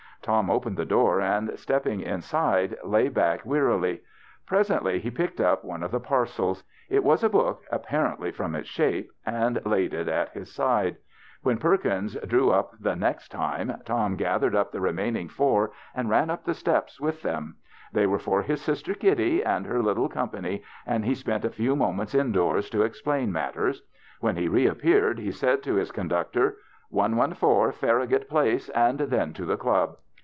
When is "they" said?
17.91-18.05